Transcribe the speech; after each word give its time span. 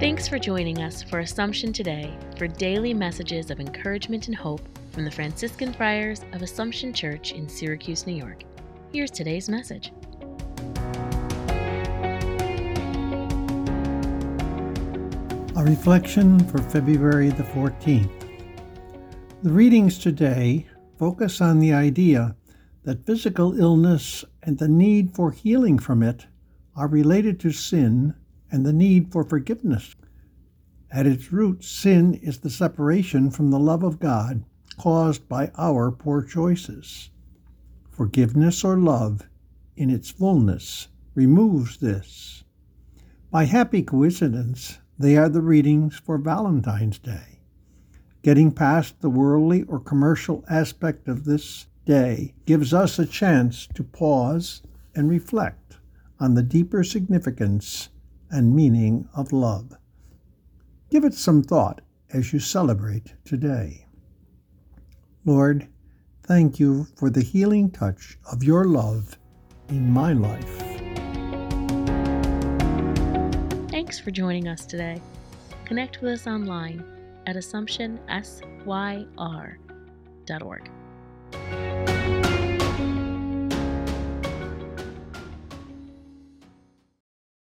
Thanks 0.00 0.26
for 0.26 0.38
joining 0.38 0.78
us 0.80 1.02
for 1.02 1.18
Assumption 1.18 1.74
Today 1.74 2.16
for 2.38 2.46
daily 2.48 2.94
messages 2.94 3.50
of 3.50 3.60
encouragement 3.60 4.28
and 4.28 4.34
hope 4.34 4.62
from 4.92 5.04
the 5.04 5.10
Franciscan 5.10 5.74
Friars 5.74 6.22
of 6.32 6.40
Assumption 6.40 6.94
Church 6.94 7.32
in 7.32 7.46
Syracuse, 7.46 8.06
New 8.06 8.14
York. 8.16 8.44
Here's 8.94 9.10
today's 9.10 9.50
message. 9.50 9.92
A 15.58 15.62
reflection 15.62 16.46
for 16.46 16.62
February 16.62 17.28
the 17.28 17.42
14th. 17.42 18.24
The 19.42 19.50
readings 19.50 19.98
today 19.98 20.66
focus 20.98 21.42
on 21.42 21.58
the 21.58 21.74
idea 21.74 22.34
that 22.84 23.04
physical 23.04 23.60
illness 23.60 24.24
and 24.44 24.56
the 24.58 24.66
need 24.68 25.14
for 25.14 25.30
healing 25.30 25.78
from 25.78 26.02
it 26.02 26.24
are 26.74 26.88
related 26.88 27.38
to 27.40 27.52
sin 27.52 28.14
and 28.50 28.66
the 28.66 28.72
need 28.72 29.12
for 29.12 29.24
forgiveness. 29.24 29.94
At 30.90 31.06
its 31.06 31.32
root, 31.32 31.62
sin 31.62 32.14
is 32.14 32.38
the 32.40 32.50
separation 32.50 33.30
from 33.30 33.50
the 33.50 33.60
love 33.60 33.82
of 33.84 34.00
God 34.00 34.44
caused 34.78 35.28
by 35.28 35.50
our 35.56 35.90
poor 35.92 36.22
choices. 36.22 37.10
Forgiveness 37.90 38.64
or 38.64 38.76
love, 38.78 39.22
in 39.76 39.90
its 39.90 40.10
fullness, 40.10 40.88
removes 41.14 41.76
this. 41.76 42.42
By 43.30 43.44
happy 43.44 43.82
coincidence, 43.82 44.78
they 44.98 45.16
are 45.16 45.28
the 45.28 45.42
readings 45.42 45.96
for 45.98 46.18
Valentine's 46.18 46.98
Day. 46.98 47.40
Getting 48.22 48.50
past 48.50 49.00
the 49.00 49.08
worldly 49.10 49.62
or 49.64 49.78
commercial 49.78 50.44
aspect 50.50 51.08
of 51.08 51.24
this 51.24 51.66
day 51.86 52.34
gives 52.46 52.74
us 52.74 52.98
a 52.98 53.06
chance 53.06 53.66
to 53.74 53.84
pause 53.84 54.60
and 54.94 55.08
reflect 55.08 55.76
on 56.18 56.34
the 56.34 56.42
deeper 56.42 56.82
significance 56.84 57.88
and 58.30 58.54
meaning 58.54 59.08
of 59.14 59.32
love. 59.32 59.72
Give 60.90 61.04
it 61.04 61.14
some 61.14 61.42
thought 61.42 61.80
as 62.12 62.32
you 62.32 62.38
celebrate 62.38 63.14
today. 63.24 63.86
Lord, 65.24 65.68
thank 66.24 66.58
you 66.58 66.86
for 66.96 67.10
the 67.10 67.22
healing 67.22 67.70
touch 67.70 68.18
of 68.30 68.42
your 68.42 68.64
love 68.64 69.18
in 69.68 69.88
my 69.90 70.12
life. 70.12 70.58
Thanks 73.70 73.98
for 73.98 74.10
joining 74.10 74.48
us 74.48 74.64
today. 74.66 75.00
Connect 75.64 76.00
with 76.00 76.12
us 76.12 76.26
online 76.26 76.84
at 77.26 77.36
AssumptionSYR.org. 77.36 77.90